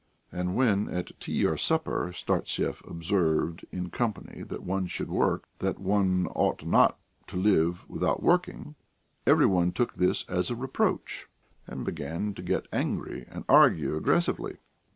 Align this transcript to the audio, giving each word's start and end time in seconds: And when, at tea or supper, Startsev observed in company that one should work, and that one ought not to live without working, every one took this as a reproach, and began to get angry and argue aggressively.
And 0.31 0.55
when, 0.55 0.89
at 0.89 1.11
tea 1.19 1.45
or 1.45 1.57
supper, 1.57 2.11
Startsev 2.11 2.81
observed 2.89 3.65
in 3.71 3.91
company 3.91 4.41
that 4.41 4.63
one 4.63 4.87
should 4.87 5.11
work, 5.11 5.43
and 5.59 5.67
that 5.67 5.79
one 5.79 6.25
ought 6.33 6.65
not 6.65 6.97
to 7.27 7.35
live 7.37 7.87
without 7.87 8.23
working, 8.23 8.73
every 9.27 9.45
one 9.45 9.71
took 9.71 9.93
this 9.93 10.23
as 10.27 10.49
a 10.49 10.55
reproach, 10.55 11.27
and 11.67 11.85
began 11.85 12.33
to 12.33 12.41
get 12.41 12.67
angry 12.73 13.27
and 13.29 13.45
argue 13.47 13.95
aggressively. 13.95 14.57